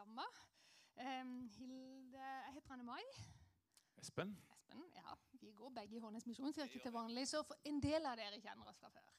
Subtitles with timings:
[0.00, 0.22] samme.
[0.96, 3.02] Um, Hilde Jeg heter Anne Mai.
[3.98, 4.36] Espen?
[4.50, 5.14] Espen, ja.
[5.32, 8.80] Vi går begge i Hånes misjonskirke til vanlig, så en del av dere kjenner oss
[8.80, 9.10] fra før.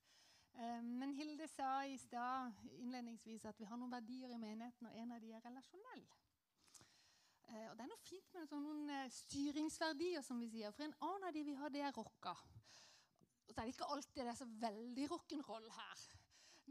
[0.57, 4.97] Um, men Hilde sa i stad innledningsvis at vi har noen verdier i menigheten, og
[5.03, 6.03] en av de er relasjonell.
[7.51, 10.73] Uh, og Det er noe fint med noen uh, styringsverdier, som vi sier.
[10.73, 12.33] For en annen av de vi har, det er rocka.
[13.45, 16.09] Og så er det ikke alltid det er så veldig rock'n'roll her.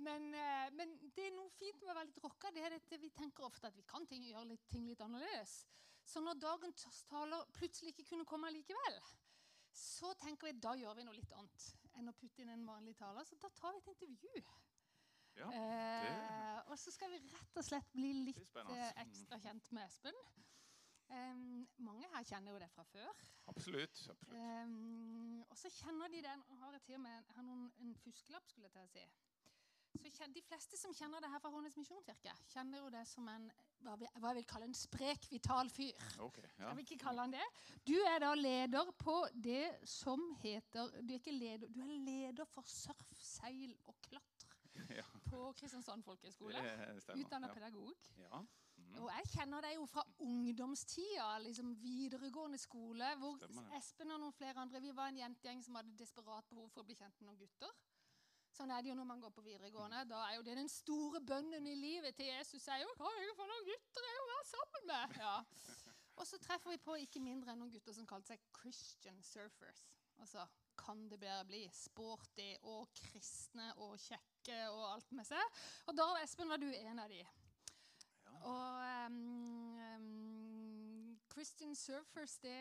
[0.01, 2.53] Men, uh, men, det er noe fint med å være litt rocka.
[2.55, 5.61] det er dette Vi tenker ofte at vi kan ting, gjøre litt, ting litt annerledes.
[6.11, 8.97] Så når dagens taler plutselig ikke kunne komme likevel,
[9.77, 11.69] så tenker vi da gjør vi noe litt annet
[12.01, 13.27] enn å putte inn en vanlig taler.
[13.29, 14.43] Så da tar vi et intervju.
[15.39, 19.87] Ja, eh, og så skal vi rett og slett bli litt eh, ekstra kjent med
[19.87, 20.17] Espen.
[21.11, 23.23] Um, mange her kjenner jo det fra før.
[23.51, 24.03] Absolutt.
[24.13, 24.37] absolutt.
[24.39, 26.45] Um, og så kjenner de den.
[26.61, 29.07] Har jeg til og med har noen, en fuskelapp, skulle jeg til å si.
[30.21, 33.47] Så De fleste som kjenner det her fra Hornets misjonskirke, kjenner jo det som en
[33.81, 35.97] hva jeg vil kalle en sprek, vital fyr.
[36.21, 36.67] Okay, ja.
[36.69, 37.47] Jeg vil ikke kalle han det.
[37.89, 42.49] Du er da leder på det som heter Du er ikke leder, du er leder
[42.53, 44.51] for surf, seil og klatre
[45.01, 45.07] ja.
[45.31, 46.61] på Kristiansand folkehøgskole.
[47.17, 47.55] Utdanna ja.
[47.55, 48.11] pedagog.
[48.21, 48.43] Ja.
[48.81, 48.97] Mm.
[49.05, 53.41] Og jeg kjenner deg jo fra ungdomstida, liksom videregående skole, hvor
[53.79, 56.89] Espen og noen flere andre Vi var en jentegjeng som hadde desperat behov for å
[56.89, 57.73] bli kjent med noen gutter.
[58.61, 60.03] Sånn er det jo når man går på videregående.
[60.05, 62.67] Da er jo det den store bønnen i livet til Jesus.
[62.69, 65.15] er jo, kan jeg få noen gutter jeg å være sammen med?
[65.23, 65.37] Ja.
[66.21, 69.87] Og så treffer vi på ikke mindre enn noen gutter som kalte seg Christian Surfers.
[70.21, 70.45] Altså,
[70.77, 71.63] kan det bedre bli?
[71.73, 75.61] Sporty og kristne og kjekke og alt med seg.
[75.89, 77.25] Og da, Espen, var du en av de.
[78.45, 79.60] Og um, um,
[81.31, 82.55] Christian Surfers det,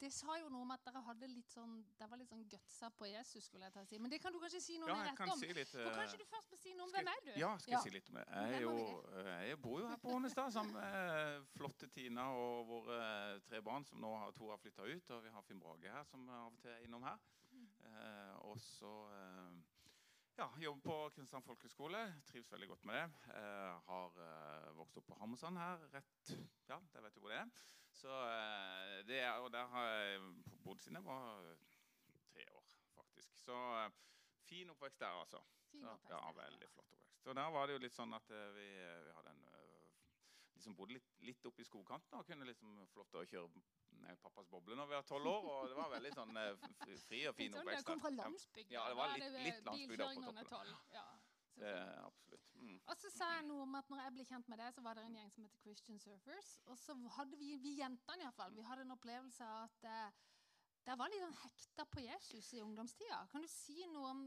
[0.00, 2.90] det, sa jo noe om at dere hadde litt sånn Det var litt sånn gutsa
[2.96, 3.48] på Jesus.
[3.48, 4.00] skulle jeg ta si.
[4.02, 5.38] Men det kan du kanskje si noe ja, mer om?
[5.40, 7.30] Si litt, uh, kanskje du først må si noe om hvem er du?
[7.40, 8.26] Ja, skal jeg si litt om det.
[8.32, 8.74] Jeg, jo,
[9.50, 12.98] jeg bor jo her på Hånestad sammen med flotte Tina og våre
[13.46, 15.14] tre barn, som nå har, to har flytta ut.
[15.16, 17.24] Og vi har Finn Brage her, som av og til er innom her.
[17.56, 19.56] Uh, og så uh,
[20.36, 22.02] ja, jobber på Kristiansand folkehøgskole.
[22.28, 23.06] Trives veldig godt med det.
[23.30, 25.88] Uh, har uh, vokst opp på Hammersand her.
[25.94, 26.32] rett,
[26.68, 27.48] ja, Der vet du hvor det er.
[27.96, 30.20] Så, eh, det er og der har jeg
[30.64, 31.46] bodd siden jeg var
[32.32, 33.38] tre år, faktisk.
[33.40, 33.90] Så eh,
[34.44, 35.40] fin oppvekst der, altså.
[35.70, 37.22] Fin oppvekst, ja, Veldig flott oppvekst.
[37.24, 38.66] Så der var det jo litt sånn at eh, vi,
[39.06, 39.88] vi hadde en eh,
[40.58, 44.16] liksom bodde litt, litt oppe i skogkanten og kunne liksom få lov til å kjøre
[44.22, 45.48] pappas boble når vi var tolv år.
[45.52, 46.68] Og det var veldig sånn eh,
[47.06, 47.80] fri og fin oppvekst.
[47.80, 48.76] Det kom fra landsbygda.
[48.76, 50.76] Ja, det var litt, litt landsbygd oppe på toppen.
[50.94, 51.06] Ja,
[51.60, 51.74] det,
[52.04, 52.46] absolutt.
[52.60, 52.78] Mm.
[52.86, 54.98] Og så sa jeg noe om at når jeg ble kjent med deg, så var
[54.98, 56.54] det en gjeng som heter Christian Surfers.
[56.66, 60.24] Og så hadde vi, vi jentene iallfall, vi hadde en opplevelse av at eh,
[60.86, 63.24] der var litt sånn hekta på Jesus i ungdomstida.
[63.32, 64.26] Kan du si noe om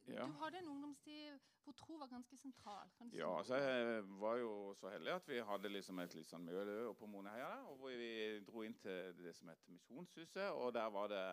[0.00, 0.24] Du, ja.
[0.24, 2.88] du hadde en ungdomstid hvor tro var ganske sentral.
[2.96, 6.46] Si ja, altså jeg var jo så heldig at vi hadde liksom et litt sånn
[6.46, 7.50] miljø på Moneheia.
[7.60, 10.48] Der, hvor vi dro inn til det som heter Misjonshuset.
[10.56, 11.26] Og der var det,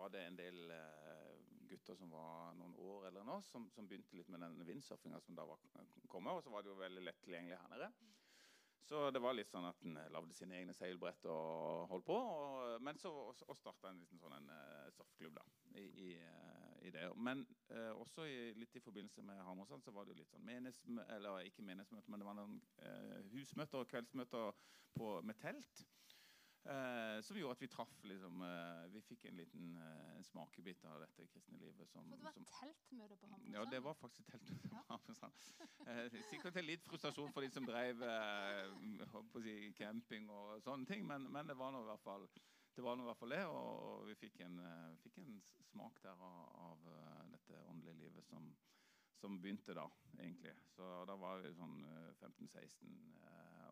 [0.00, 1.37] var det en del uh,
[1.70, 5.36] gutter som var noen år eller noe, som, som begynte litt med den vindsurfinga som
[5.38, 5.60] da var
[6.08, 6.34] kommet.
[6.34, 7.92] Og så var det jo veldig lett tilgjengelig her nede.
[8.88, 12.14] Så det var litt sånn at en lagde sine egne seilbrett og holdt på.
[12.16, 15.44] Og, men så og starta en liten sånn en, uh, surfeklubb da,
[15.76, 17.04] i, i, uh, i, det.
[17.20, 20.46] Men uh, også i, litt i forbindelse med Hammersand så var det jo litt sånn
[20.48, 22.56] menesmø eller ikke menesmøter, men det var noen
[23.34, 24.56] husmøter og kveldsmøter
[24.96, 25.84] på, med telt.
[26.68, 31.00] Eh, som gjorde at vi traff liksom, eh, Vi fikk en liten eh, smakebit av
[31.00, 31.88] dette kristne livet.
[31.88, 33.54] Som, For det var som, teltmøte på Hamresand?
[33.54, 35.48] Ja, det var faktisk teltmøte på Hammersand.
[35.88, 38.76] Eh, sikkert litt frustrasjon for de som drev eh,
[39.40, 42.28] si, camping og sånne ting, men, men det var nå i hvert fall
[42.78, 45.96] det var noe i hvert fall det, og vi fikk en, uh, fikk en smak
[46.04, 48.44] der av, av uh, dette åndelige livet som,
[49.18, 50.52] som, begynte da, egentlig.
[50.76, 52.94] Så da var vi sånn uh, 15-16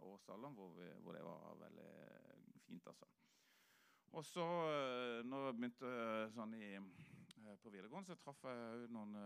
[0.06, 1.92] årsalderen hvor, vi, hvor, det var veldig
[2.66, 3.09] fint, altså.
[4.16, 8.88] Og så, eh, når jeg begynte eh, sånn i, eh, på videregående, så traff jeg
[8.94, 9.16] noen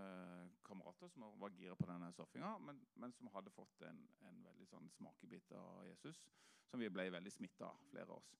[0.67, 4.67] kamerater som var gira på denne surfinga, men, men, som hadde fått en, en veldig
[4.71, 6.25] sånn smakebit av Jesus,
[6.71, 8.35] som vi ble veldig smitta av, flere av oss.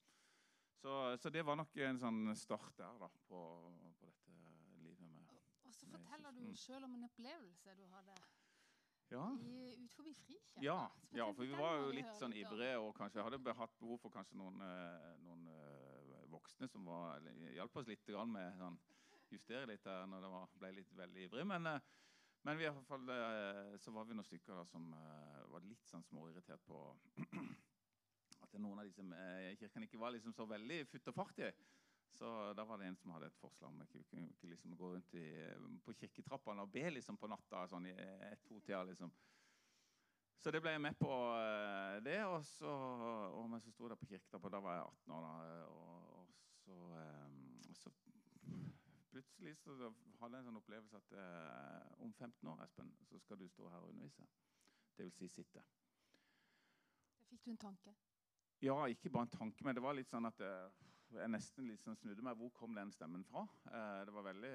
[0.81, 3.41] Så, så, det var nok en sånn start der da, på,
[4.01, 4.37] på dette
[4.81, 5.35] livet med
[5.69, 6.55] Og så forteller du mm.
[6.57, 8.17] sjøl om en opplevelse du hadde
[9.11, 9.27] ja.
[9.85, 10.63] ut forbi Frikirka.
[10.65, 14.15] Ja, ja, for vi var jo litt sånn ivrige og kanskje hadde hatt behov for
[14.15, 17.25] kanskje noen, eh, noen uh, voksne som var,
[17.57, 18.79] hjalp oss litt med sånn,
[19.31, 21.47] justere litt der når det var, ble litt veldig ivrig.
[21.47, 21.81] Men, uh,
[22.47, 23.11] men vi, i hvert fall,
[23.83, 24.87] så var vi noen stykker da, som
[25.53, 26.79] var litt sånn småirritert på
[28.47, 31.43] at noen av de som i kirken ikke var liksom så veldig futt og fart
[31.45, 31.51] i.
[32.11, 35.15] Så da var det en som hadde et forslag om å kunne liksom gå rundt
[35.15, 35.27] i,
[35.85, 37.95] på kirketrappene og be liksom på natta sånn i
[38.31, 38.83] ett-to-tida.
[38.91, 39.13] Liksom.
[40.41, 42.19] Så det ble jeg med på uh, det.
[42.25, 42.71] Og så,
[43.37, 45.27] og så sto jeg på kirketrappa, Da var jeg 18 år.
[45.27, 46.29] Da, og, og
[46.65, 46.77] så,
[47.69, 47.95] og, så,
[49.11, 49.75] plutselig så
[50.21, 53.69] hadde jeg en sånn opplevelse at uh, om 15 år Espen, så skal du stå
[53.69, 54.29] her og undervise.
[54.97, 55.65] Det vil si sitte.
[57.31, 57.95] Fikk du en tanke?
[58.61, 60.41] Ja, ikke bare en tanke, men det var litt sånn at
[61.17, 62.39] jeg nesten sånn snudde meg.
[62.39, 63.47] Hvor kom den stemmen fra?
[64.07, 64.55] det var veldig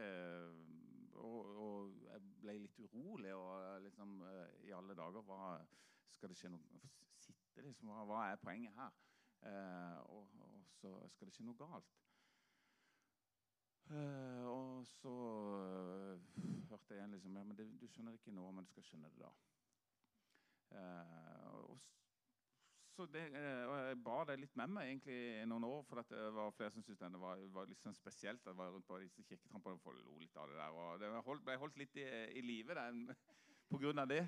[1.15, 3.33] og, og, jeg ble litt urolig.
[3.33, 4.17] og liksom,
[4.67, 5.57] I alle dager hva,
[6.11, 6.81] Skal det skje noe
[7.15, 8.91] Sitte, liksom, hva, hva er poenget her?
[9.45, 11.95] Eh, og, og, så skal det skje noe galt.
[13.93, 15.13] Eh, og så
[16.69, 18.87] hørte jeg igjen liksom, ja, men det, Du skjønner det ikke nå, men du skal
[18.87, 19.31] skjønne det da.
[20.75, 21.77] Eh, og
[22.95, 23.25] så det,
[23.68, 25.83] og jeg bar det litt med meg egentlig i noen år.
[25.88, 28.45] For det var flere som syntes det var, var litt sånn spesielt.
[28.47, 30.80] Jeg var rundt på disse kirketrampene og lo litt av det der.
[30.80, 32.06] Og det holdt, ble holdt litt i,
[32.39, 32.75] i live
[33.69, 34.06] pga.
[34.07, 34.21] det.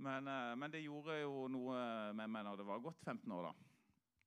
[0.00, 0.24] Men,
[0.56, 1.80] men, det gjorde jo noe
[2.16, 3.66] med meg når det var gått 15 år, da.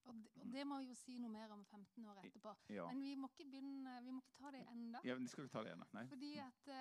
[0.04, 2.52] Og det, og det må jo si noe mer om 15 år etterpå.
[2.76, 2.86] Ja.
[2.92, 5.02] Men vi må ikke begynne, vi må ikke ta det ennå.
[5.08, 6.04] Ja, vi skal ikke ta det ennå, nei.
[6.12, 6.72] Fordi at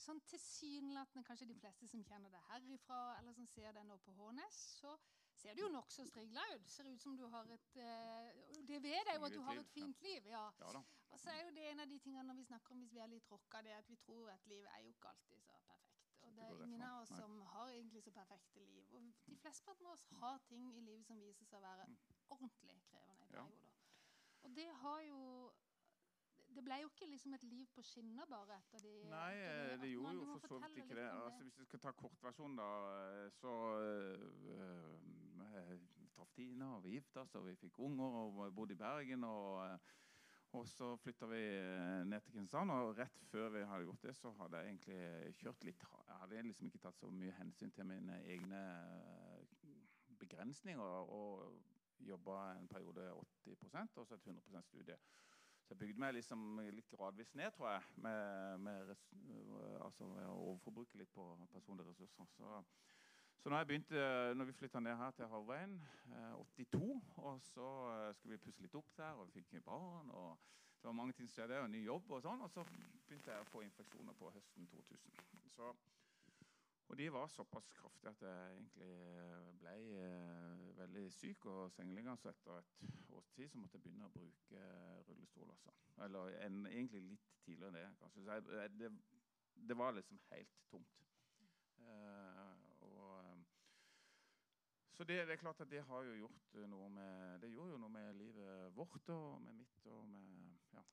[0.00, 4.14] sånn tilsynelatende kanskje de fleste som kjenner det herifra, eller som ser det nå på
[4.18, 4.94] Hånes, så
[5.36, 6.68] ser du jo nokså strigla ut.
[6.70, 9.74] Ser ut som du har et uh, Det ved jeg jo at du har et
[9.74, 10.26] fint liv.
[10.32, 10.46] ja.
[11.10, 13.02] og så er jo det en av de tingene når vi snakker om hvis vi
[13.04, 15.52] er litt rocka, det er at vi tror at livet er jo ikke alltid så
[15.52, 15.92] perfekt.
[16.26, 18.88] Og det er ingen av oss som har egentlig så perfekte liv.
[18.94, 21.96] Og de fleste av oss har ting i livet som viser seg å være mm.
[22.38, 23.78] ordentlig krevende i perioder.
[24.42, 25.22] Og det har jo
[26.56, 29.80] det ble jo ikke liksom et liv på skinner bare etter de Nei, etter det,
[29.82, 31.06] det gjorde jo for så vidt ikke det.
[31.10, 32.68] Altså, hvis vi skal ta kortversjonen, da,
[33.40, 33.52] så
[33.82, 34.22] øh,
[35.70, 39.24] vi traff Tina, og vi gifta oss, og vi fikk unger og bodde i Bergen.
[39.24, 39.78] og...
[40.56, 44.14] Og så flytta vi eh, ned til Kristiansand, og rett før vi hadde gjort det,
[44.16, 47.88] så hadde jeg egentlig kjørt litt Jeg hadde liksom ikke tatt så mye hensyn til
[47.88, 49.74] mine egne eh,
[50.20, 51.58] begrensninger og
[52.06, 53.10] jobba en periode
[53.44, 54.96] 80 og så et 100% studie.
[55.66, 58.92] Så jeg bygde meg liksom litt gradvis ned, tror jeg, med, med
[59.82, 62.28] altså, å overforbruke litt på personlige ressurser.
[62.36, 62.62] Så
[63.46, 65.74] så når, begynte, når vi flytta ned her til Havrein,
[66.06, 70.10] eh, 82, og så eh, skulle vi pusse litt opp der, og vi fikk barn
[70.10, 70.38] og
[70.80, 72.42] Det var mange ting som skjedde, og ny jobb og sånn.
[72.42, 72.64] Og så
[73.06, 75.22] begynte jeg å få infeksjoner på høsten 2000.
[75.54, 75.70] Så,
[76.88, 82.18] og de var såpass kraftige at jeg egentlig eh, ble eh, veldig syk og sengeliggende.
[82.18, 84.66] Så etter et års tid så måtte jeg begynne å bruke
[85.06, 85.54] rullestol.
[85.54, 85.76] Også.
[86.08, 87.88] Eller en, egentlig litt tidligere enn det.
[88.02, 88.26] kanskje.
[88.26, 88.92] Jeg, det,
[89.70, 91.02] det, var liksom helt tomt.
[91.86, 92.45] Eh,
[94.96, 97.80] så det, det, er klart at det har jo gjort noe med Det gjorde jo
[97.82, 100.84] noe med livet vårt og med mitt og med Ja.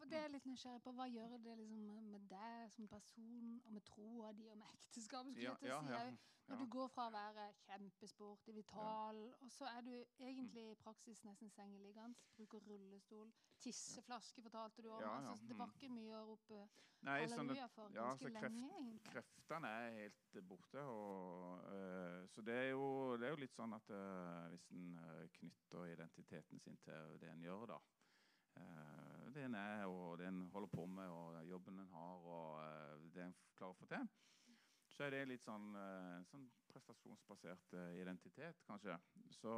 [0.00, 0.92] For det er jeg litt nysgjerrig på.
[0.96, 5.40] Hva gjør det liksom med deg som person og med troa di og med ekteskapet?
[5.42, 6.02] Ja, ja, ja,
[6.48, 11.20] Når du går fra å være kjempesporty, vital, og så er du egentlig i praksis
[11.26, 13.28] nesten sengeliggende, bruker rullestol,
[13.62, 15.04] tisseflaske fortalte du om.
[15.04, 15.76] Altså, det var mm.
[15.76, 16.64] ikke mye å rope
[17.06, 18.72] Nei, halleluja for ganske kreft, lenge.
[18.80, 19.12] egentlig.
[19.14, 20.82] Kreftene er helt borte.
[20.82, 22.82] Og, uh, så det er, jo,
[23.16, 27.30] det er, jo, litt sånn at uh, hvis en uh, knytter identiteten sin til det
[27.32, 27.80] en gjør, da
[29.34, 33.24] det en er, og det en holder på med, og jobben en har, og det
[33.24, 34.08] en klarer å få til,
[34.90, 35.70] så er det litt sånn,
[36.28, 38.96] sånn prestasjonsbasert identitet, kanskje.
[39.32, 39.54] Så,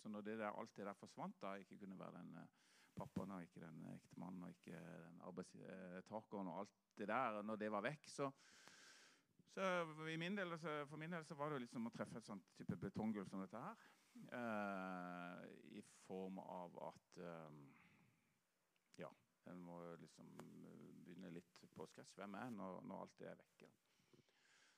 [0.00, 2.34] så når det der, alt det der forsvant, da ikke kunne være den
[2.98, 7.70] pappaen og ikke den ektemannen og ikke den arbeidstakeren og alt det der, når det
[7.72, 8.28] var vekk, så,
[9.54, 9.70] så
[10.18, 12.76] min del, for min del så var det jo liksom å treffe et sånt type
[12.84, 13.86] betonggulv som dette her.
[14.12, 15.44] Eh,
[15.78, 17.71] I form av at eh, Ja,
[19.50, 20.28] en må liksom
[21.04, 22.14] begynne litt på scratch.
[22.18, 23.70] Hvem er når, når alt det er vekke?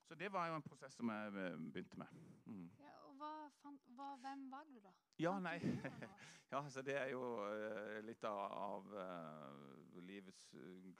[0.04, 1.32] Så det var jo en prosess som jeg
[1.72, 2.06] begynte med.
[2.44, 2.70] Mm.
[2.78, 3.30] Ja, og hva,
[3.62, 4.92] fant, hva, Hvem var du, da?
[5.18, 5.56] Ja, nei
[6.52, 10.50] ja, så Det er jo uh, litt av, av uh, livets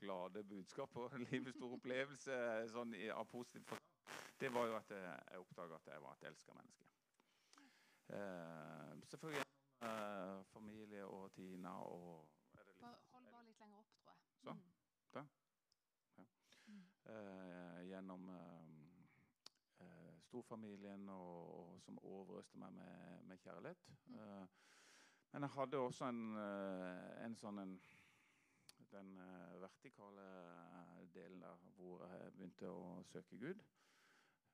[0.01, 2.39] glade budskap og livets store opplevelse
[2.73, 3.91] sånn i, av positivt forstand.
[4.41, 6.89] Det var jo at jeg oppdaga at jeg var et elska menneske.
[8.09, 12.25] Uh, selvfølgelig gjennom familie og Tina og
[12.81, 14.21] bare, Hold bare litt lenger opp, tror jeg.
[14.45, 14.63] Sånn.
[15.13, 15.29] Der.
[16.17, 16.25] Ja.
[16.65, 16.85] Mm.
[17.91, 18.31] gjennom
[20.35, 23.85] storfamilien og, og som overøste meg med, med kjærlighet.
[24.11, 24.49] Mm.
[25.35, 27.77] Men jeg hadde også en, uh, en sånn en,
[28.95, 30.25] Den uh, vertikale
[31.15, 33.63] delen der hvor jeg begynte å søke Gud.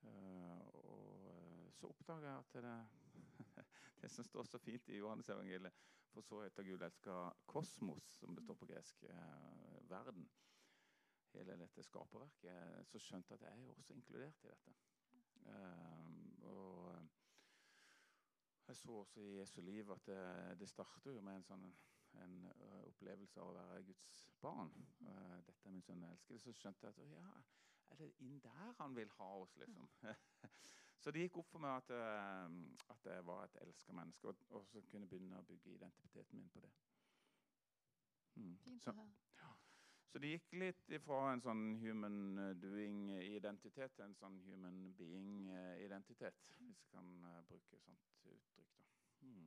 [0.01, 2.77] og så oppdaga jeg at det,
[4.03, 5.77] det som står så fint i Johannes-evangeliet
[6.15, 9.05] For så heter Gud elska kosmos, som det står på gresk,
[9.89, 10.29] verden
[11.35, 14.75] hele dette skaperverket, så skjønte jeg at jeg er også inkludert i dette.
[15.47, 16.99] Ehm, og
[18.69, 21.71] jeg så også i Jesu liv at det, det starter jo med en sånn
[22.19, 24.73] en uh, opplevelse av å være Guds barn.
[25.05, 27.35] Uh, 'Dette er min sønn jeg elsker.' Så skjønte jeg at ja,
[27.91, 29.89] er det inn der han vil ha oss, liksom?
[31.03, 34.47] så det gikk opp for meg at, uh, at jeg var et elska menneske, og,
[34.51, 36.73] og, så kunne jeg begynne å bygge identiteten min på det.
[38.35, 38.57] Mm.
[38.65, 39.19] Fint å høre.
[39.41, 39.55] Ja.
[40.11, 42.17] Så det gikk litt ifra en sånn human
[42.59, 48.73] doing-identitet til en sånn human being-identitet, hvis jeg kan uh, bruke sånt uttrykk.
[48.81, 48.89] da.
[49.29, 49.45] Mm.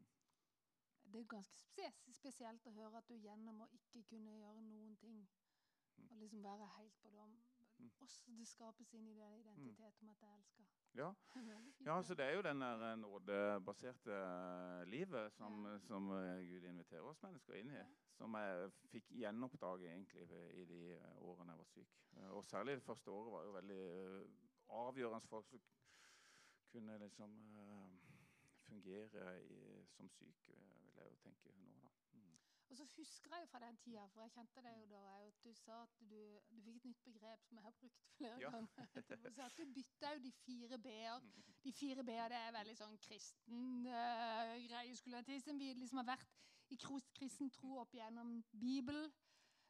[1.12, 5.20] Det er ganske spesielt å høre at du gjennom å ikke kunne gjøre noen ting,
[5.98, 6.08] mm.
[6.08, 7.36] og liksom være helt på det om
[8.00, 10.72] også det skapes inn i den identiteten om at jeg elsker.
[10.94, 11.10] Ja.
[11.82, 15.80] ja, så det er jo den der eh, nådebaserte eh, livet som, ja.
[15.88, 16.12] som,
[16.46, 17.80] Gud inviterer oss mennesker inn i.
[17.82, 20.26] Ja som jeg fikk gjenoppdage egentlig
[20.62, 22.02] i de eh, årene jeg var syk.
[22.18, 24.28] Eh, og særlig det første året var jo veldig eh,
[24.84, 25.62] avgjørende for som
[26.74, 27.34] kunne liksom
[28.66, 29.58] fungere i,
[29.94, 31.92] som syk, vil jeg jo tenke nå, da.
[32.18, 32.32] Mm.
[32.70, 35.52] Og så husker jeg fra den tida, for jeg kjente deg jo da, at du
[35.60, 36.18] sa at du,
[36.50, 38.50] du fikk et nytt begrep som jeg har brukt flere ja.
[38.56, 38.88] ganger.
[39.28, 41.20] Du sa at du bytta jo de fire b-er.
[41.28, 41.52] Mm.
[41.68, 45.70] De fire b-er det er veldig sånn kristen uh, greie, skulle jeg til, som vi
[45.78, 46.42] liksom har vært
[46.74, 46.78] i
[47.18, 49.06] kristen tro opp gjennom Bibel,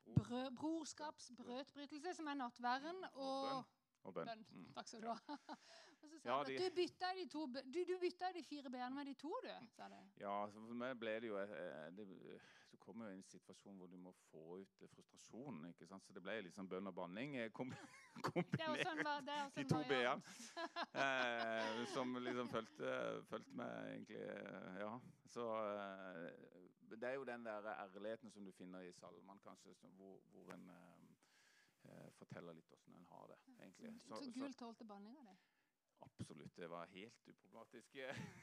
[0.05, 3.63] brød, brorskaps, brødbrytelse, som er nattværen, og,
[4.03, 4.27] og bønn.
[4.31, 4.45] bønn.
[4.51, 4.69] Mm.
[4.77, 5.37] Takk skal du ha.
[6.03, 8.69] Og så sa ja, de, du, du bytta de, to, du, du bytta de fire
[8.71, 9.51] b-ene med de to, du.
[9.71, 9.95] sa du.
[10.19, 12.07] Ja, for meg ble det jo eh, det,
[12.73, 15.69] Du kommer jo i en situasjon hvor du må få ut frustrasjonen.
[15.71, 16.03] ikke sant?
[16.03, 17.71] Så det ble liksom bønn og banning eh, kom,
[18.27, 18.83] kombinert.
[18.83, 20.35] Sånn, de to b-ene.
[21.05, 22.93] eh, som liksom fulgte,
[23.31, 24.25] fulgte meg egentlig
[24.83, 24.97] Ja.
[25.33, 26.62] Så eh,
[26.95, 30.69] det er jo den der ærligheten som du finner i salmene, kanskje, hvor, hvor en
[30.69, 33.39] eh, forteller litt åssen en har det.
[33.59, 33.93] egentlig.
[34.01, 35.37] Så, så, så Gul tålte banninga di?
[36.03, 36.55] Absolutt.
[36.57, 37.93] Det var helt uproblematisk.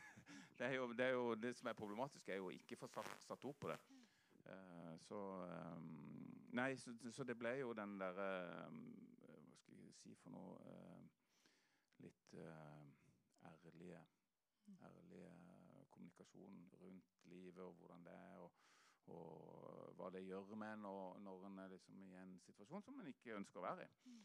[0.59, 2.89] det, er jo, det, er jo, det, som er problematisk, er jo å ikke få
[2.89, 3.79] satt, satt ord på det.
[4.41, 5.19] Uh, så
[5.77, 8.31] um, Nei, så, så, det ble jo den derre
[8.67, 8.79] um,
[9.21, 11.05] Hva skal jeg si for noe uh,
[12.01, 12.89] Litt uh,
[13.47, 14.01] ærlige,
[14.89, 15.29] ærlige
[15.93, 18.53] kommunikasjon rundt livet og hvordan det er, og,
[19.15, 23.11] og hva det gjør med en når, en er liksom i en situasjon som en
[23.11, 24.21] ikke ønsker å være i.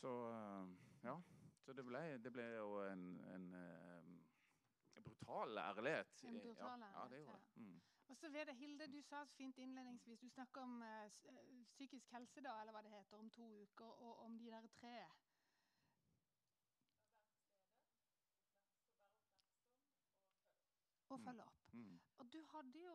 [0.00, 0.14] Så
[1.04, 1.16] ja.
[1.60, 3.02] Så det ble, det ble jo en,
[3.34, 6.22] en, en, brutal ærlighet.
[6.24, 7.02] En brutal ærlighet, ja.
[7.02, 7.62] ja det gjorde det.
[7.62, 7.80] Mm.
[8.10, 11.10] Og så ved det, Hilde, Du sa så fint innledningsvis Du snakker om uh,
[11.70, 14.96] psykisk helse, da, eller hva det heter, om to uker, og om de der tre.
[21.08, 21.24] Og mm.
[21.24, 21.59] følge opp.
[22.52, 22.94] Hadde jo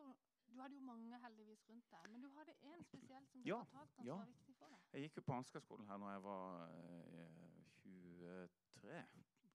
[0.56, 3.58] du hadde jo mange heldigvis rundt deg, men du hadde én spesielt som du ja,
[3.64, 4.12] fortalte om ja.
[4.12, 4.84] som var viktig for deg.
[4.92, 9.02] Jeg gikk jo på Ansgarskolen her når jeg var eh, 23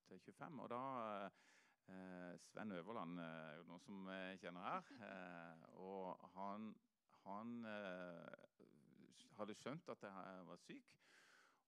[0.07, 0.59] til 25.
[0.59, 0.81] Og da
[1.25, 4.91] eh, Sven Øverland er jo noen som jeg kjenner her.
[5.07, 6.69] Eh, og han,
[7.25, 8.65] han eh,
[9.39, 10.97] hadde skjønt at jeg var syk.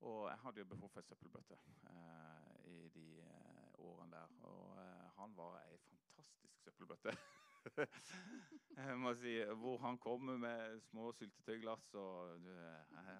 [0.04, 1.58] Og jeg hadde jo behov for ei søppelbøtte
[1.90, 4.38] eh, i de eh, årene der.
[4.52, 4.84] Og
[5.18, 7.16] han var ei fantastisk søppelbøtte.
[8.78, 11.94] jeg må si, Hvor han kommer med små syltetøyglass.
[11.94, 12.48] Og,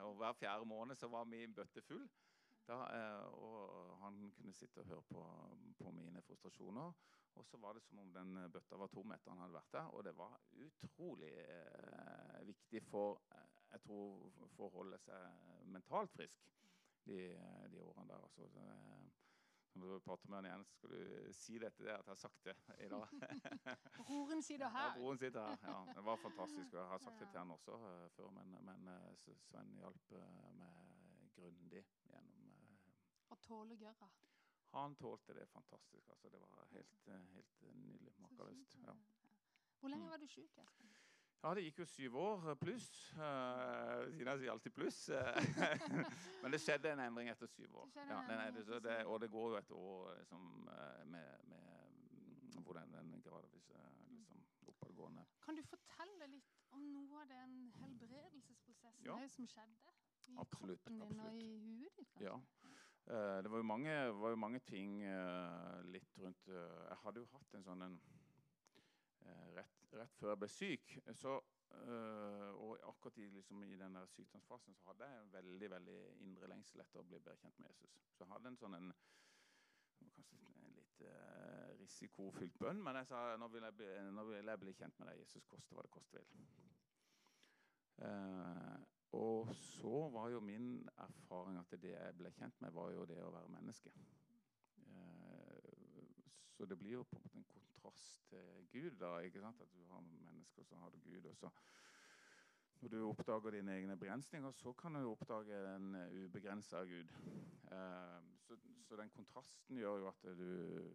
[0.08, 2.08] og hver fjerde måned så var min bøtte full.
[2.68, 5.24] Da, eh, og han kunne sitte og høre på,
[5.80, 6.94] på, mine frustrasjoner.
[7.36, 9.90] Og så var det som om den bøtta var tom etter han hadde vært der.
[9.98, 16.14] Og det var utrolig eh, viktig for eh, jeg tror, for å holde seg mentalt
[16.14, 16.44] frisk
[17.08, 17.20] de,
[17.74, 18.28] de årene der.
[18.30, 18.48] Altså,
[19.80, 22.22] når du prater med han igjen, skal du si det til det at jeg har
[22.22, 23.14] sagt det i dag.
[24.00, 24.90] broren sitter her.
[24.90, 25.58] Ja, broren sitter her.
[25.68, 26.74] Ja, det var fantastisk.
[26.74, 30.52] Jeg har sagt det til han også uh, før, men, men uh, Sven hjalp uh,
[30.60, 32.54] meg grundig gjennom
[33.34, 34.10] å tåle gørra?
[34.74, 36.10] Han tålte det fantastisk.
[36.10, 38.14] Altså, det var helt, helt nydelig.
[38.26, 38.78] Makeløst.
[38.82, 38.96] Ja.
[39.80, 40.12] Hvor lenge mm.
[40.12, 40.62] var du sjuk?
[41.44, 42.90] Ja, Det gikk jo syv år pluss.
[43.18, 45.00] Uh, siden jeg sier alltid pluss.
[46.44, 47.90] Men det skjedde en endring etter syv år.
[48.00, 48.22] Ja,
[48.56, 50.46] det, det, og det går jo et år liksom,
[51.12, 53.68] med, med hvordan den, gradvis gradvis
[54.16, 54.40] liksom,
[54.72, 55.26] oppadgående.
[55.44, 59.20] Kan du fortelle litt om noe av den helbredelsesprosessen ja.
[59.36, 59.94] som skjedde?
[60.32, 61.28] I absolutt, kroppen din absolutt.
[61.28, 62.14] og i huet ditt?
[62.16, 62.32] Kanskje?
[62.32, 63.42] Ja.
[63.44, 65.02] Det var jo mange, var jo mange ting
[65.92, 67.98] litt rundt Jeg hadde jo hatt en sånn en,
[70.04, 71.38] rett, før jeg ble syk, så,
[71.74, 76.84] og akkurat i, liksom, i den sykdomsfasen så hadde jeg en veldig veldig indre lengsel
[76.84, 77.98] etter å bli bedre kjent med Jesus.
[78.14, 78.92] Så jeg hadde en sånn en,
[80.14, 81.04] kanskje en litt
[81.82, 85.12] risikofylt bønn, men jeg sa nå vil jeg, bli, nå vil jeg bli kjent med
[85.12, 86.50] deg, Jesus, koste hva det koste vil.
[89.14, 93.20] Og så var jo min erfaring at det jeg ble kjent med, var jo det
[93.22, 93.94] å være menneske.
[96.54, 98.92] Så det blir jo på en måte en kontrast til Gud.
[99.00, 99.62] da, ikke sant?
[99.62, 101.26] At du har mennesker, som har Gud.
[101.26, 101.50] og så
[102.82, 107.10] når du oppdager dine egne begrensninger, så kan du oppdage en ubegrensa Gud.
[107.72, 110.92] Eh, så, så, den kontrasten gjør jo at du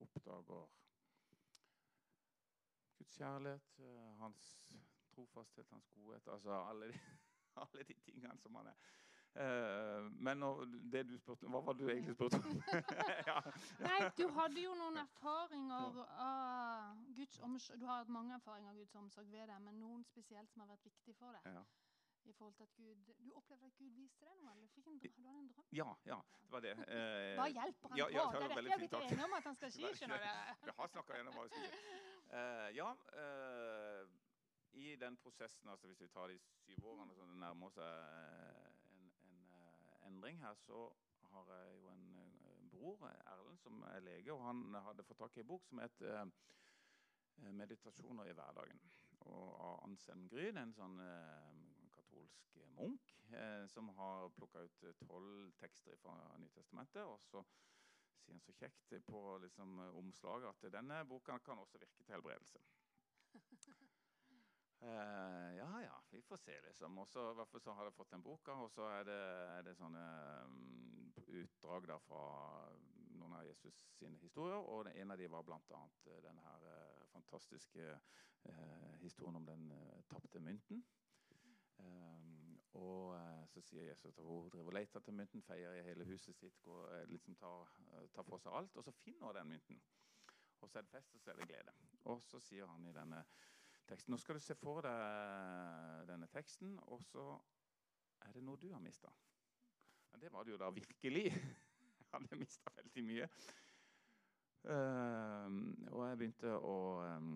[0.00, 0.68] oppdager
[2.98, 4.66] Guds kjærlighet, eh, hans
[5.10, 6.98] trofasthet, hans godhet Altså alle de,
[7.62, 8.74] alle de tingene som han er.
[9.38, 10.40] Uh, men
[10.90, 12.56] det du spurte Hva var det du egentlig spurte om?
[12.66, 12.80] ja,
[13.30, 13.36] ja.
[13.84, 17.78] Nei, du hadde jo noen erfaringer av Guds omsorg.
[17.78, 20.72] Du har hatt mange erfaringer av Guds omsorg ved deg, men noen spesielt som har
[20.72, 21.46] vært viktig for deg.
[21.54, 21.62] Ja.
[22.28, 24.52] I forhold til at Gud, Du opplevde at Gud viste deg noe?
[24.52, 25.22] eller fikk en drøm?
[25.28, 25.68] Hadde en drøm?
[25.78, 26.74] Ja, ja, det var det.
[26.98, 28.38] Eh, Hva hjelper han ja, ja, på?
[28.38, 29.86] Det er dette jeg har blitt enig om at han skal si.
[30.00, 30.66] skjønner du?
[30.66, 32.00] Vi har snakka gjennom hva vi skal si.
[32.34, 32.90] Uh, ja,
[34.78, 38.47] i den prosessen, altså hvis vi tar de syv årene som det nærmer seg
[40.08, 40.88] endring her, så
[41.32, 44.32] har jeg jo en uh, bror, Erlend, som er lege.
[44.32, 46.32] og Han hadde fått tak i en bok som heter uh,
[47.38, 48.82] 'Meditasjoner i hverdagen'.
[49.20, 53.14] Og av Anselm Gryn, en sånn uh, katolsk munk,
[53.68, 57.04] som har plukka ut tolv tekster fra Nytestamentet.
[57.04, 57.42] Og så
[58.22, 62.62] sier han så kjekt på liksom, omslaget at denne boka kan også virke til helbredelse.
[64.82, 66.98] Uh, ja ja, vi får se, liksom.
[66.98, 69.22] Og så har jeg fått den boka, og så er det,
[69.56, 70.04] er det sånne
[70.46, 71.08] um,
[71.40, 72.22] utdrag der fra
[73.18, 74.62] noen av Jesus sine historier.
[74.62, 75.82] Og en av dem var bl.a.
[76.06, 80.84] Eh, den her uh, fantastiske uh, historien om den uh, tapte mynten.
[81.78, 83.16] Um, og
[83.50, 86.58] så sier Jesus at hun driver og leter etter mynten, feier i hele huset sitt,
[86.62, 87.70] går, liksom tar,
[88.14, 88.76] tar, for seg alt.
[88.78, 89.80] Og så finner hun den mynten.
[90.60, 91.74] Og så er det fest, og så er det glede.
[92.12, 93.24] Og så sier han i denne
[93.88, 94.12] teksten.
[94.12, 97.24] Nå skal du se for deg denne teksten, og så
[98.26, 99.10] er det noe du har mista.
[100.12, 101.26] Ja, det var det jo da virkelig.
[101.98, 103.26] Jeg hadde mista veldig mye.
[104.68, 105.52] Uh,
[105.92, 107.28] og jeg begynte å um,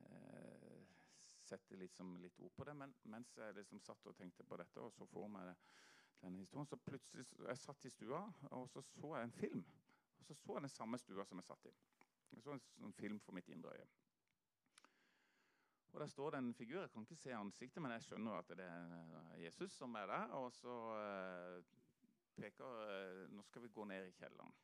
[0.00, 0.80] uh,
[1.44, 2.74] sette liksom litt ord på det.
[2.80, 5.52] Men mens jeg liksom satt og tenkte på dette, og så for meg
[6.22, 8.24] denne historien, så plutselig jeg satt i stua,
[8.56, 9.64] og så så jeg en film.
[10.18, 11.76] Og så så jeg den samme stua som jeg satt i.
[12.32, 13.88] Jeg så en sånn film for mitt indre øye.
[15.92, 16.80] Og Der står det en figur.
[16.80, 20.34] Jeg kan ikke se ansiktet, men jeg skjønner at det er Jesus som er der.
[20.38, 21.62] Og så uh,
[22.36, 24.54] peker uh, Nå skal vi gå ned i kjelleren.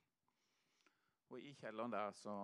[1.29, 2.35] Og i kjelleren der så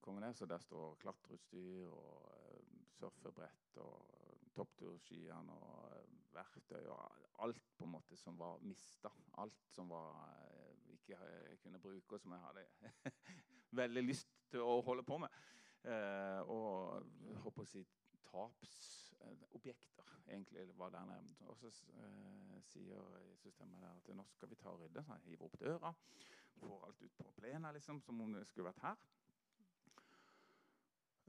[0.00, 2.66] kongen ned, så der står klatreutstyr og
[2.98, 9.12] surfebrett og toppturskiene og verktøy og alt på en måte som var mista.
[9.38, 10.18] Alt som var,
[10.90, 12.66] ikke jeg kunne bruke, og som jeg hadde
[13.82, 15.42] veldig lyst til å holde på med.
[15.82, 17.02] Eh, og
[17.42, 17.82] håper å si
[18.28, 20.68] tapsobjekter, egentlig.
[20.78, 21.42] var der nevnt.
[21.50, 23.02] Og så eh, sier
[23.42, 25.02] systemet der at nå skal vi ta og rydde.
[25.02, 25.92] Så jeg hiver opp døra,
[26.60, 29.02] får alt ut på plenen liksom, som om det skulle vært her.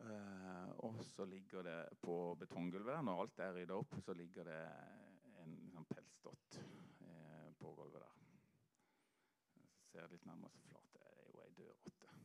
[0.03, 4.49] Eh, og så ligger det på betonggulvet der, når alt er rydda opp, så ligger
[4.49, 4.63] det
[5.43, 8.19] en sånn pelsdott eh, på gulvet der.
[9.53, 12.17] Så ser jeg litt nærmere, så flat det er jo ei dørrotte.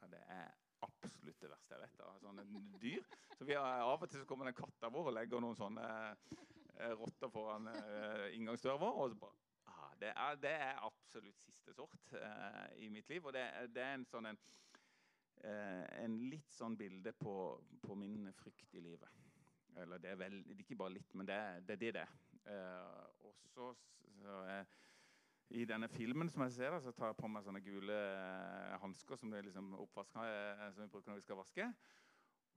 [0.00, 1.98] Ja, det er absolutt det verste jeg vet.
[1.98, 2.12] Da.
[2.22, 2.44] Sånne
[2.80, 3.04] dyr.
[3.36, 5.86] Så vi har, Av og til så kommer den katta vår og legger noen sånne
[6.10, 8.98] eh, rotter foran eh, inngangsdøra vår.
[9.02, 9.38] og så bare,
[9.72, 13.24] ah, det, er, det, er, absolutt siste sort eh, i mitt liv.
[13.24, 14.40] Og det, det er en sånn en,
[15.44, 17.34] eh, en, litt sånn bilde på,
[17.84, 19.20] på, min frykt i livet.
[19.80, 22.16] Eller det er vel, ikke bare litt, men det, det er det det er.
[22.50, 23.72] Eh, og så,
[24.20, 24.40] så
[25.50, 29.16] i denne filmen som jeg ser, så tar jeg på meg sånne gule eh, hansker
[29.18, 31.64] som, liksom eh, som vi bruker når vi skal vaske.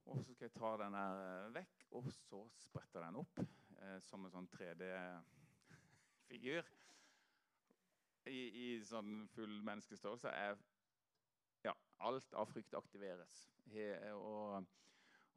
[0.04, 1.14] Og så skal jeg ta den her
[1.56, 6.64] vekk, og så spretter den opp eh, som en sånn 3D-figur.
[8.30, 10.54] I, I, sånn full menneskestørrelse er
[11.66, 11.74] ja,
[12.06, 13.34] alt av frykt aktiveres.
[13.74, 14.62] He, og,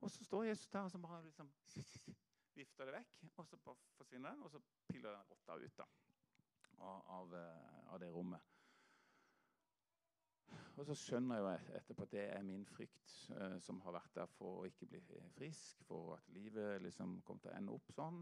[0.02, 1.48] og, så står Jesus der og så bare liksom
[2.56, 4.60] vifter det vekk, og så bare forsvinner den, og så
[4.92, 5.76] piller den rotta ut.
[5.80, 5.88] da
[6.78, 8.52] av, eh, av det rommet.
[10.76, 14.28] Og så skjønner jeg etterpå at det er min frykt eh, som har vært der
[14.36, 15.00] for å ikke bli
[15.32, 18.20] frisk, for at livet liksom kom til å ende opp sånn.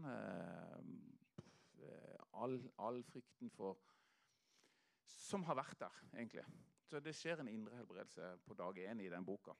[1.83, 3.81] Eh, all, all, frykten for
[5.05, 6.43] Som har vært der, egentlig.
[6.85, 9.55] Så det skjer en indre helbredelse på dag én i den boka.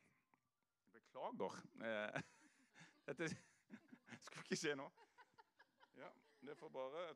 [0.93, 1.58] Beklager.
[1.81, 2.21] Eh,
[3.08, 3.29] dette
[4.21, 4.86] skulle ikke skje nå.
[5.97, 6.12] Ja,
[6.47, 7.08] det får bare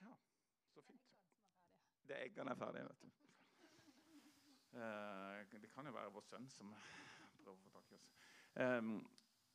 [0.00, 0.14] Ja.
[2.10, 3.10] Det eggene er ferdige, vet du.
[4.70, 6.72] Uh, det kan jo være vår sønn som
[7.38, 8.08] prøver å få tak i oss.
[8.58, 8.96] Um,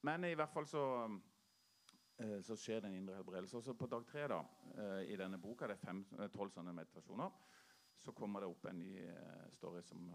[0.08, 3.58] men i hvert fall så, uh, så skjer det en indre helbredelse.
[3.60, 4.40] Også på dag tre da,
[4.78, 7.36] uh, i denne boka, det er tolv sånne meditasjoner,
[8.00, 8.94] så kommer det opp en ny
[9.56, 10.08] story som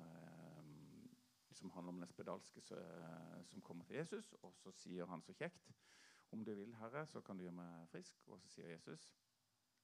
[1.60, 2.60] som handler om den spedalske
[3.44, 4.30] som kommer til Jesus.
[4.46, 5.72] Og så sier han så kjekt
[6.30, 8.22] om du vil, Herre, så kan du gjøre meg frisk.
[8.30, 9.10] Og så sier Jesus,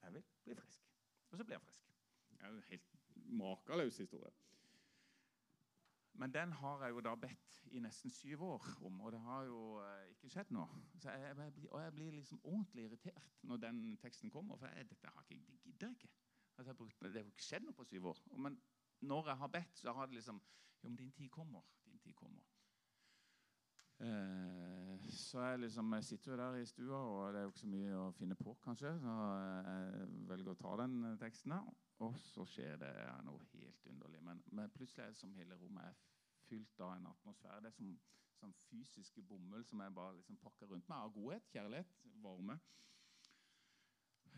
[0.01, 0.87] jeg vil bli frisk.
[1.29, 1.96] Og så blir han frisk.
[2.39, 4.31] Er jo helt makeløs historie.
[6.17, 9.43] Men den har jeg jo da bedt i nesten syv år om, og det har
[9.45, 10.53] jo eh, ikke skjedd.
[10.97, 14.89] Så jeg, jeg, og jeg blir liksom ordentlig irritert når den teksten kommer, for jeg,
[14.89, 16.09] dette har ikke, det gidder jeg ikke.
[16.57, 18.21] Altså, jeg brukt, det har ikke skjedd noe på syv år.
[18.37, 18.57] Men
[19.05, 20.41] når jeg har bedt, så har det liksom
[20.83, 21.61] Jo, men din tid kommer.
[21.85, 22.41] Din tid kommer.
[23.99, 24.26] Eh,
[25.17, 27.71] så jeg liksom jeg sitter jo der i stua, og det er jo ikke så
[27.71, 28.93] mye å finne på, kanskje.
[29.01, 31.71] Så jeg velger å ta den teksten her.
[32.05, 32.93] Og så skjer det
[33.25, 34.21] noe helt underlig.
[34.23, 35.97] Men, men plutselig er det som hele rommet er
[36.47, 37.61] fylt av en atmosfære.
[37.65, 37.93] Det er som,
[38.37, 42.59] som fysiske bomull som jeg bare liksom pakker rundt meg av godhet, kjærlighet, varme.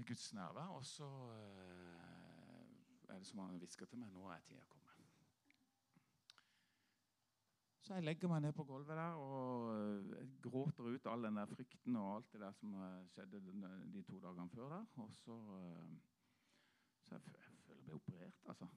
[0.08, 0.76] Guds nærvær.
[0.80, 4.79] Og så eh, er det som han hvisker til meg nå er tida kommet.
[7.90, 11.48] Så jeg legger meg ned på gulvet der og eh, gråter ut all den der
[11.50, 13.40] frykten og alt det der som eh, skjedde
[13.96, 14.84] de to dagene før der.
[15.02, 15.38] Og så,
[17.08, 18.70] så jeg, jeg føler meg operert, altså.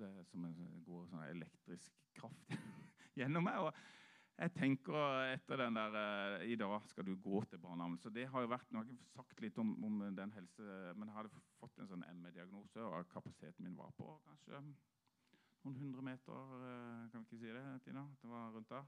[0.00, 2.56] Det er som en god sånn elektrisk kraft
[3.20, 3.60] gjennom meg.
[3.60, 8.00] og jeg tenker etter den der I dag skal du gå til barnehagen.
[8.00, 10.64] Så det har jo vært, Nå har jeg ikke sagt litt om, om den helse,
[10.96, 14.64] men jeg hadde fått en sånn ME-diagnose, og kapasiteten min var på kanskje
[15.66, 18.06] noen hundre meter, eh, kan vi ikke si det, Tina?
[18.22, 18.84] Det var rundt der.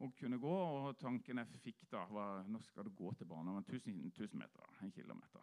[0.00, 3.64] Og kunne gå, og tanken jeg fikk da, var nå skal du gå til barnehagen
[3.68, 4.64] 1000, 1000 meter.
[4.82, 5.40] En kilometer.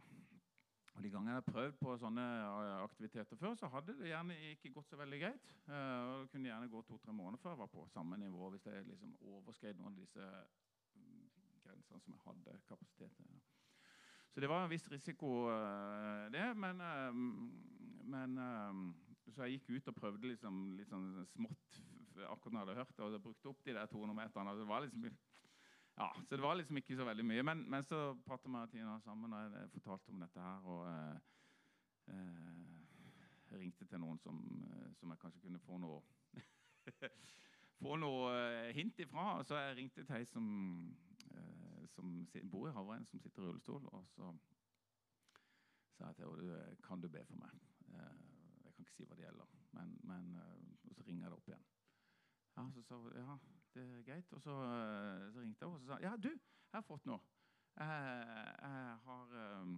[0.95, 4.39] Og De gangene jeg har prøvd på sånne eh, aktiviteter før, så hadde det gjerne
[4.51, 5.53] ikke gått så veldig greit.
[5.67, 8.65] Uh, og det kunne gjerne gå to-tre måneder før jeg var på samme nivå, hvis
[8.65, 10.25] jeg liksom overskred noen av disse
[10.95, 11.29] um,
[11.63, 13.39] grensene som jeg hadde kapasitet til.
[14.33, 15.29] Så det var en viss risiko,
[16.33, 16.49] det.
[16.57, 17.13] Men, uh,
[18.09, 18.35] men
[19.33, 21.81] så jeg gikk ut og prøvde liksom, litt sånn smått
[22.27, 24.55] akkurat når jeg hadde hørt det, og jeg brukte opp de der 200 meterne.
[24.59, 25.05] Det liksom,
[25.99, 27.43] ja, så det var liksom ikke så veldig mye.
[27.43, 30.67] Men, men så pratet vi Tina sammen, og jeg fortalte om dette her.
[30.67, 31.17] og eh,
[32.13, 32.79] eh,
[33.59, 34.39] ringte til noen som,
[34.69, 36.01] eh, som, jeg kanskje kunne få noe
[37.81, 39.43] få noe eh, hint ifra.
[39.43, 40.47] Så jeg ringte til ei som,
[41.33, 42.15] eh, som
[42.51, 43.85] bor i Havrein, som sitter i rullestol.
[43.91, 44.31] Og så
[45.97, 47.59] sa jeg til henne kan du be for meg.
[47.91, 48.28] Eh,
[48.93, 49.57] si hva det gjelder.
[49.77, 51.65] Men, men uh, og så ringer det opp igjen.
[52.57, 53.37] Ja, Så sa hun ja,
[53.73, 54.33] det er greit.
[54.33, 57.19] Og så, uh, så ringte jeg og så sa ja, du, jeg har fått noe.
[57.79, 58.23] Jeg,
[58.61, 59.77] jeg har um,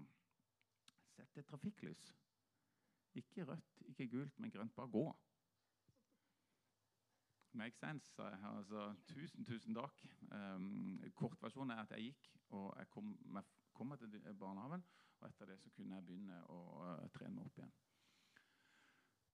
[1.15, 2.07] sett et trafikklys.
[3.13, 4.75] Ikke rødt, ikke gult, men grønt.
[4.75, 5.05] Bare gå.
[7.53, 8.39] Make sense, sa jeg.
[8.47, 10.03] Altså, tusen, tusen takk.
[10.31, 13.43] Um, kortversjonen er at jeg gikk, og jeg kom, jeg
[13.73, 14.83] kom til barnehagen.
[15.19, 17.73] Og etter det så kunne jeg begynne å uh, trene meg opp igjen.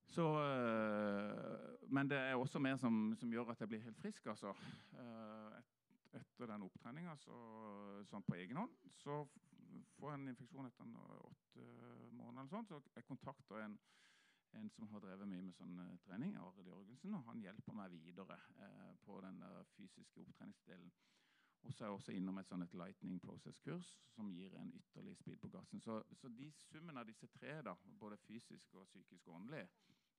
[0.08, 4.26] Så, øh, men det er også mer som, som, gjør at jeg blir helt frisk.
[4.26, 4.54] altså.
[4.93, 5.74] Uh, et,
[6.13, 7.15] etter den opptreninga,
[8.08, 9.26] sånn på egen hånd, så
[9.98, 10.96] får jeg en infeksjon etter
[11.28, 11.67] åtte
[12.12, 12.39] måneder.
[12.39, 13.78] eller sånn, Så jeg kontakter en,
[14.58, 18.39] en som har drevet mye med sånn trening, Arild Jørgensen, og han hjelper meg videre
[18.63, 19.43] eh, på den
[19.76, 20.91] fysiske opptreningsdelen.
[21.67, 25.20] Og så er jeg også innom et sånn et Lightning Process-kurs som gir en ytterligere
[25.20, 25.82] speed på gassen.
[25.84, 29.65] Så, så de summen av disse tre, da, både fysisk og psykisk og åndelig,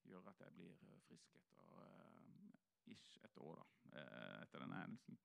[0.09, 4.81] gjør at jeg blir eh, frisk etter uh, ish et år da, uh, etter denne
[4.83, 5.19] hendelsen.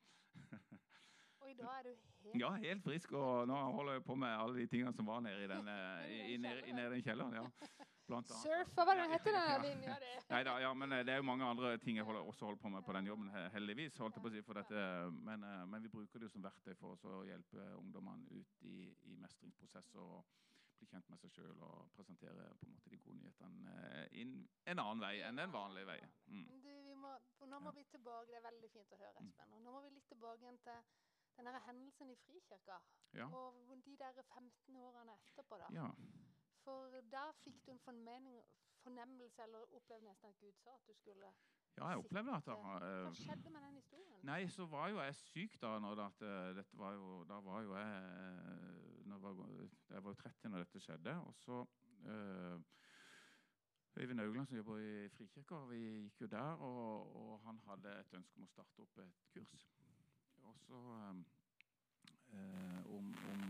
[1.44, 1.94] og i dag er du
[2.26, 3.16] helt Ja, helt frisk.
[3.20, 5.72] Og nå holder jeg på med alle de tingene som var nede i den,
[6.16, 7.40] i, i, nede, i nede den kjelleren.
[7.42, 7.48] ja.
[8.04, 10.10] Surfa, hva heter den linja di?
[10.32, 12.84] Neida, ja, men det er jo mange andre ting jeg holder, også holder på med
[12.84, 13.98] på den jobben, heldigvis.
[13.98, 14.84] holdt jeg på å si, for dette,
[15.24, 19.16] men, men vi bruker det jo som verktøy for å hjelpe ungdommene ut i, i
[19.24, 20.04] mestringsprosesser.
[20.04, 20.28] og
[20.84, 24.34] bli kjent med seg sjøl og presentere på en måte de gode nyhetene eh, inn
[24.72, 26.12] en annen vei enn den vanlige veien.
[26.28, 26.50] Mm.
[26.66, 27.14] Du, må,
[27.48, 29.56] nå må vi tilbake, Det er veldig fint å høre, Espen.
[29.56, 30.84] Og nå må vi litt tilbake igjen til
[31.38, 32.82] denne hendelsen i Frikirka.
[33.16, 33.30] Ja.
[33.32, 35.62] Og de der 15 årene etterpå.
[35.62, 35.72] da.
[35.74, 35.88] Ja.
[36.66, 41.32] For da fikk du en fornemmelse, eller opplevde nesten at Gud sa at du skulle
[41.74, 42.66] ja, jeg opplevde at det uh,
[43.08, 44.20] Hva skjedde med den historien?
[44.30, 45.72] Nei, så var jo jeg syk da.
[45.82, 49.36] Når det, uh, dette var jo, da var jo jeg var,
[49.90, 51.16] Jeg var jo 30 når dette skjedde.
[51.22, 51.66] Og så
[53.96, 58.14] Øyvind Augland, som jobber i Frikirka, vi gikk jo der, og, og, han hadde et
[58.18, 59.68] ønske om å starte opp et kurs.
[60.44, 60.80] Og så
[62.90, 63.44] om, om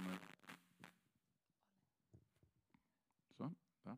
[3.38, 3.56] Sånn.
[3.86, 3.96] Ja,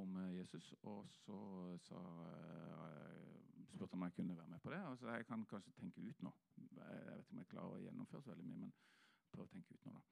[0.00, 0.72] om Jesus.
[0.82, 1.38] Og så
[1.84, 2.00] sa
[3.82, 4.80] spurte om jeg kunne være med på det.
[4.86, 6.32] Og så jeg kan kanskje tenke ut nå.
[6.56, 8.74] Jeg vet ikke om jeg klarer å gjennomføre så veldig mye, men
[9.32, 10.02] prøve å tenke ut nå, da.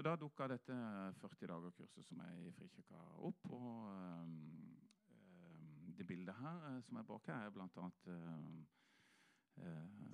[0.00, 0.74] Så da dukka dette
[1.20, 3.50] 40 dager-kurset som er i Frikirka, opp.
[3.52, 4.30] Og um,
[5.98, 7.66] det bildet her som er bak her, er bl.a.
[8.06, 8.54] Um,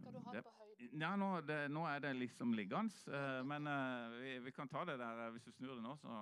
[0.01, 1.05] Skal du ha det på høyden?
[1.05, 2.99] Ja, nå, det, nå er det liksom liggende.
[3.07, 3.71] Uh, men
[4.17, 5.31] vi, vi, kan ta det der.
[5.37, 6.19] Hvis du snur det nå, så,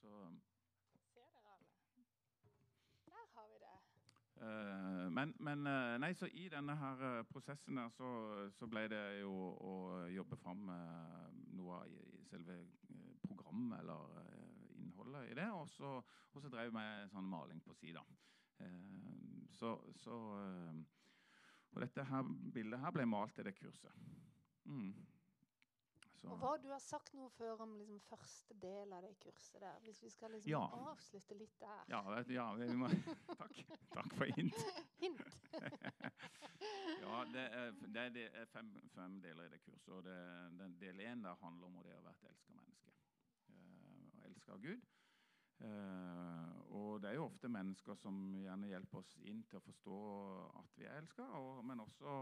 [0.00, 0.16] så
[1.12, 1.68] Ser dere alle?
[3.12, 3.76] Der har vi det.
[5.20, 5.68] Men, men
[6.00, 8.08] nei, så i denne her prosessen der så,
[8.56, 9.78] så ble det jo å
[10.16, 10.64] jobbe fram
[11.56, 12.58] noe av selve
[13.26, 14.20] programmet eller
[14.76, 15.48] innholdet i det.
[15.54, 15.96] Og så,
[16.32, 18.04] og så drev jeg med sånn maling på sida.
[19.52, 20.20] så, så
[21.76, 23.92] og dette her, bildet her ble malt i det kurset.
[24.64, 24.94] Mm.
[26.26, 29.76] Og hva Du har sagt noe før om liksom, første del av det kurset der.
[29.84, 30.62] Hvis vi skal liksom ja.
[30.90, 31.84] avslutte litt der.
[31.92, 32.00] Ja,
[32.32, 32.46] ja
[32.80, 32.88] må,
[33.42, 33.60] takk.
[33.92, 34.16] takk.
[34.16, 34.56] for hint.
[37.38, 37.54] Hint.
[37.60, 39.94] er, det er, det, det er fem, fem, deler i det kurset.
[39.94, 40.18] og det,
[40.60, 42.94] den Del én handler om det å være et elska menneske.
[43.48, 44.86] Uh, og elska Gud.
[45.56, 50.00] Uh, og det er jo ofte mennesker som gjerne hjelper oss inn til å forstå
[50.60, 51.28] at vi er elska,
[51.64, 52.16] men også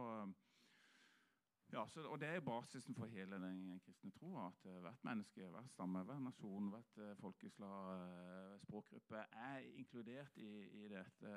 [1.74, 4.46] ja, så, og Det er basisen for hele den kristne troa.
[4.46, 10.36] At uh, hvert menneske, hver stamme, hver nasjon, hvert uh, folkeslag, uh, språkgruppe er inkludert
[10.36, 10.52] i,
[10.84, 11.34] i dette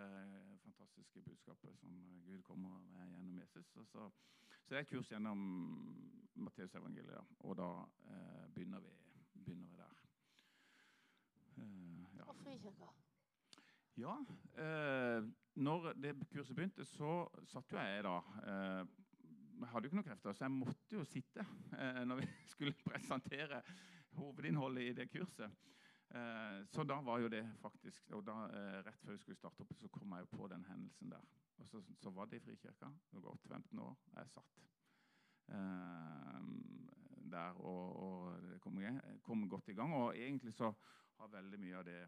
[0.64, 3.66] fantastiske budskapet som Gud kommer med gjennom Jesus.
[3.74, 4.10] Så, så,
[4.70, 5.40] det er et kurs gjennom
[6.36, 7.70] Matteusevangeliet, og da
[8.54, 8.94] begynner vi,
[9.34, 10.00] begynner vi der.
[12.18, 12.24] ja.
[12.28, 12.92] Og Frikirka?
[13.98, 14.18] Ja.
[14.64, 15.24] Eh,
[15.56, 18.18] når det kurset begynte, så satt jo jeg da.
[18.52, 18.88] Eh,
[19.60, 21.46] jeg hadde jo ikke noen krefter, så jeg måtte jo sitte
[21.78, 23.62] eh, når vi skulle presentere
[24.18, 25.58] hovedinnholdet i det kurset.
[26.10, 29.66] Eh, så da var jo det faktisk og da, eh, Rett før vi skulle starte
[29.66, 31.26] opp, så kom jeg jo på den hendelsen der.
[31.58, 32.92] Og så, så var det i Frikirka.
[33.10, 33.96] Det var gått 15 år.
[34.16, 34.62] Jeg satt
[35.52, 36.48] eh,
[37.28, 38.80] der og, og det kom,
[39.22, 39.94] kom, godt i gang.
[39.94, 40.72] Og egentlig så
[41.18, 42.02] har veldig mye av det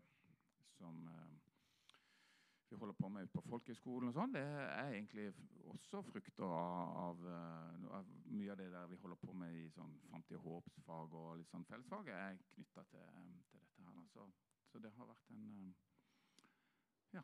[0.78, 1.10] som
[2.70, 5.30] vi holder på med ute på folkehøgskolen, og sånn, det er egentlig
[5.74, 7.24] også frukter av, av,
[8.00, 11.32] av, mye av det der vi holder på med i sånn framtid og håpsfag og
[11.40, 14.06] litt sånn fellesfag, er knytta til, til, dette her.
[14.14, 14.28] Så,
[14.72, 15.74] så, det har vært en
[17.16, 17.24] ja,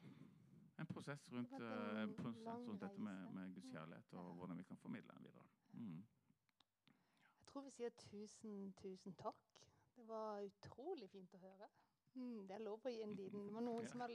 [0.81, 4.77] en prosess rundt, en prosess rundt dette med, med Guds kjærlighet og hvordan vi kan
[4.81, 5.45] formidle den videre.
[5.73, 6.05] Mm.
[7.39, 9.43] Jeg tror vi sier tusen, tusen takk.
[9.95, 11.69] Det var utrolig fint å høre.
[12.15, 13.47] Mm, det er lov å gi en liten.
[13.47, 14.13] Det var noen som hadde lyst